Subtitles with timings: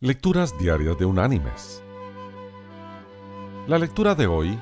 [0.00, 1.82] Lecturas Diarias de Unánimes.
[3.66, 4.56] La lectura de hoy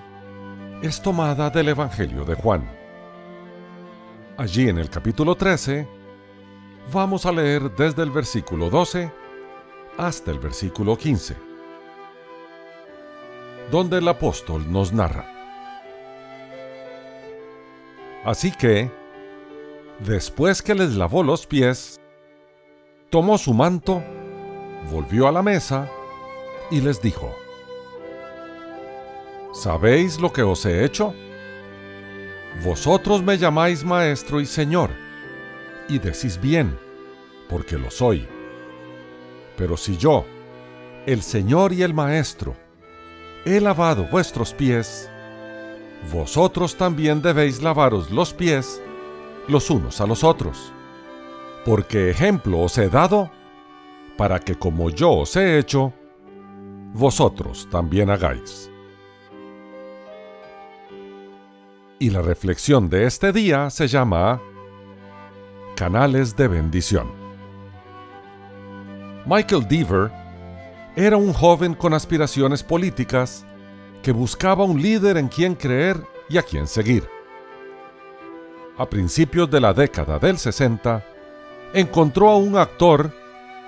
[0.80, 2.66] es tomada del Evangelio de Juan.
[4.38, 5.86] Allí en el capítulo 13
[6.90, 9.12] vamos a leer desde el versículo 12
[9.98, 11.36] hasta el versículo 15,
[13.70, 15.30] donde el apóstol nos narra.
[18.24, 18.90] Así que,
[19.98, 22.00] después que les lavó los pies,
[23.10, 24.02] tomó su manto,
[24.90, 25.88] volvió a la mesa
[26.70, 27.34] y les dijo,
[29.52, 31.14] ¿Sabéis lo que os he hecho?
[32.64, 34.90] Vosotros me llamáis maestro y señor,
[35.88, 36.78] y decís bien,
[37.48, 38.28] porque lo soy.
[39.56, 40.24] Pero si yo,
[41.06, 42.54] el señor y el maestro,
[43.44, 45.08] he lavado vuestros pies,
[46.12, 48.80] vosotros también debéis lavaros los pies
[49.48, 50.72] los unos a los otros,
[51.64, 53.30] porque ejemplo os he dado
[54.16, 55.92] para que como yo os he hecho,
[56.92, 58.70] vosotros también hagáis.
[61.98, 64.40] Y la reflexión de este día se llama
[65.76, 67.10] Canales de bendición.
[69.26, 70.12] Michael Deaver
[70.94, 73.44] era un joven con aspiraciones políticas
[74.02, 77.08] que buscaba un líder en quien creer y a quien seguir.
[78.78, 81.04] A principios de la década del 60,
[81.72, 83.10] encontró a un actor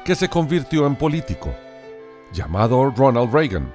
[0.09, 1.55] que se convirtió en político,
[2.33, 3.71] llamado Ronald Reagan,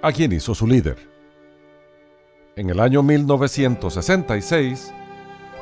[0.00, 0.96] a quien hizo su líder.
[2.54, 4.94] En el año 1966,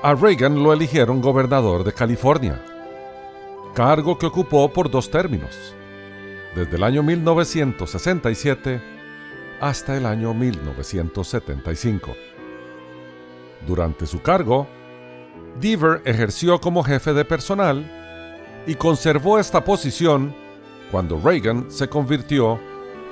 [0.03, 2.63] a Reagan lo eligieron gobernador de California,
[3.75, 5.75] cargo que ocupó por dos términos,
[6.55, 8.83] desde el año 1967
[9.63, 12.15] hasta el año 1975.
[13.67, 14.67] Durante su cargo,
[15.59, 17.96] Deaver ejerció como jefe de personal
[18.67, 20.35] y conservó esta posición
[20.91, 22.59] cuando Reagan se convirtió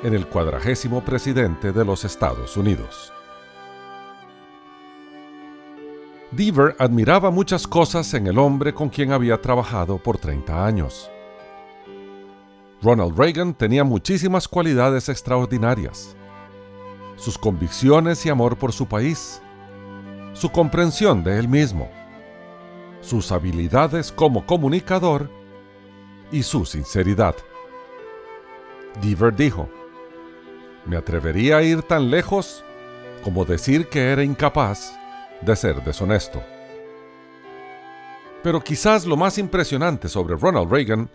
[0.03, 3.13] en el cuadragésimo presidente de los Estados Unidos.
[6.33, 11.09] Deaver admiraba muchas cosas en el hombre con quien había trabajado por 30 años.
[12.83, 16.17] Ronald Reagan tenía muchísimas cualidades extraordinarias.
[17.17, 19.41] Sus convicciones y amor por su país,
[20.33, 21.89] su comprensión de él mismo,
[23.01, 25.31] sus habilidades como comunicador
[26.35, 27.37] y su sinceridad.
[29.01, 29.69] Deaver dijo,
[30.85, 32.65] me atrevería a ir tan lejos
[33.23, 34.99] como decir que era incapaz
[35.43, 36.43] de ser deshonesto.
[38.43, 41.09] Pero quizás lo más impresionante sobre Ronald Reagan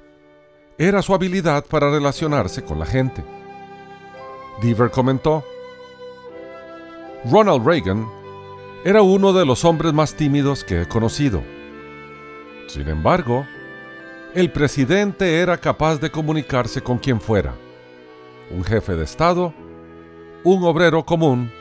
[0.78, 3.22] era su habilidad para relacionarse con la gente.
[4.62, 5.44] Deaver comentó,
[7.30, 8.08] Ronald Reagan
[8.86, 11.44] era uno de los hombres más tímidos que he conocido.
[12.68, 13.46] Sin embargo,
[14.36, 17.56] el presidente era capaz de comunicarse con quien fuera,
[18.52, 19.54] un jefe de Estado,
[20.44, 21.52] un obrero común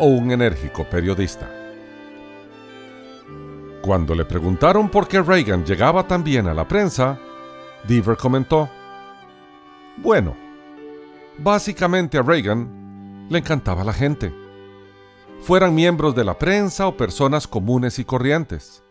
[0.00, 1.48] o un enérgico periodista.
[3.80, 7.18] Cuando le preguntaron por qué Reagan llegaba tan bien a la prensa,
[7.86, 8.68] Deaver comentó,
[9.98, 10.34] Bueno,
[11.38, 14.34] básicamente a Reagan le encantaba la gente,
[15.42, 18.82] fueran miembros de la prensa o personas comunes y corrientes.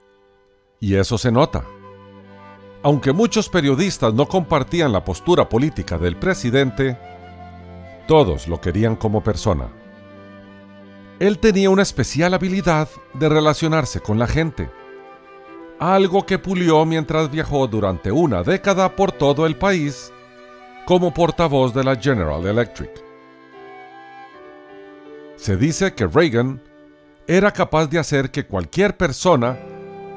[0.79, 1.63] Y eso se nota.
[2.85, 6.97] Aunque muchos periodistas no compartían la postura política del presidente,
[8.07, 9.69] todos lo querían como persona.
[11.17, 14.69] Él tenía una especial habilidad de relacionarse con la gente,
[15.79, 20.11] algo que pulió mientras viajó durante una década por todo el país
[20.85, 22.91] como portavoz de la General Electric.
[25.37, 26.61] Se dice que Reagan
[27.27, 29.57] era capaz de hacer que cualquier persona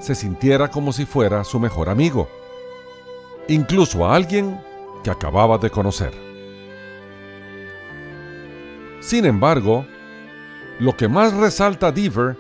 [0.00, 2.28] se sintiera como si fuera su mejor amigo
[3.48, 4.60] incluso a alguien
[5.04, 6.12] que acababa de conocer.
[9.00, 9.86] Sin embargo,
[10.80, 12.36] lo que más resalta Deaver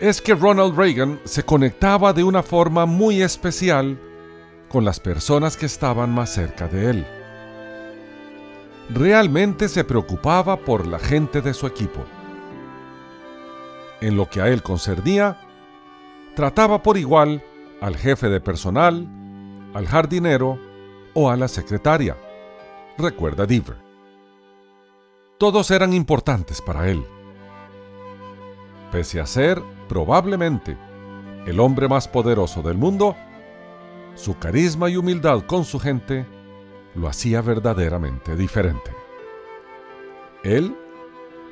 [0.00, 3.98] es que Ronald Reagan se conectaba de una forma muy especial
[4.68, 7.06] con las personas que estaban más cerca de él.
[8.90, 12.04] Realmente se preocupaba por la gente de su equipo.
[14.00, 15.38] En lo que a él concernía,
[16.34, 17.42] trataba por igual
[17.80, 19.08] al jefe de personal,
[19.74, 20.58] al jardinero
[21.12, 22.16] o a la secretaria,
[22.96, 23.76] recuerda Deaver.
[25.36, 27.04] Todos eran importantes para él.
[28.92, 30.78] Pese a ser, probablemente,
[31.46, 33.16] el hombre más poderoso del mundo,
[34.14, 36.24] su carisma y humildad con su gente
[36.94, 38.92] lo hacía verdaderamente diferente.
[40.44, 40.76] Él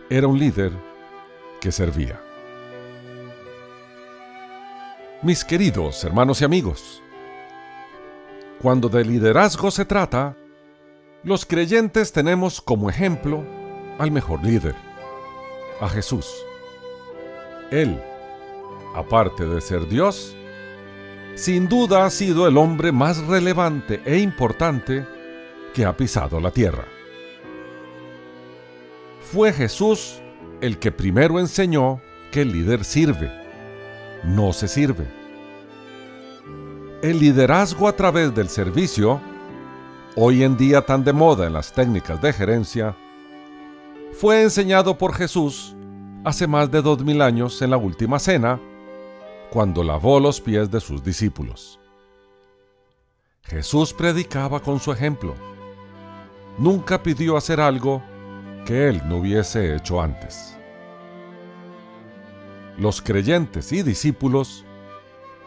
[0.08, 0.72] era un líder
[1.60, 2.20] que servía.
[5.22, 7.02] Mis queridos hermanos y amigos,
[8.62, 10.36] cuando de liderazgo se trata,
[11.24, 13.44] Los creyentes tenemos como ejemplo
[13.98, 14.74] al mejor líder,
[15.80, 16.32] a Jesús.
[17.70, 18.00] Él,
[18.94, 20.36] aparte de ser Dios,
[21.34, 25.06] sin duda ha sido el hombre más relevante e importante
[25.74, 26.84] que ha pisado la tierra.
[29.32, 30.20] Fue Jesús
[30.60, 32.00] el que primero enseñó
[32.30, 33.30] que el líder sirve,
[34.24, 35.21] no se sirve.
[37.02, 39.20] El liderazgo a través del servicio
[40.14, 42.96] hoy en día tan de moda en las técnicas de gerencia,
[44.12, 45.74] fue enseñado por Jesús
[46.24, 48.60] hace más de dos mil años en la última cena,
[49.50, 51.78] cuando lavó los pies de sus discípulos.
[53.44, 55.34] Jesús predicaba con su ejemplo.
[56.58, 58.02] Nunca pidió hacer algo
[58.64, 60.56] que él no hubiese hecho antes.
[62.78, 64.64] Los creyentes y discípulos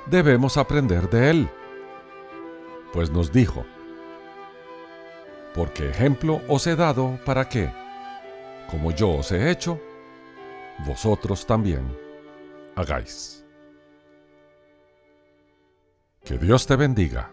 [0.08, 1.50] debemos aprender de él,
[2.94, 3.66] pues nos dijo,
[5.54, 7.72] porque ejemplo os he dado para que,
[8.70, 9.80] como yo os he hecho,
[10.86, 11.98] vosotros también
[12.76, 13.46] hagáis.
[16.24, 17.32] Que Dios te bendiga.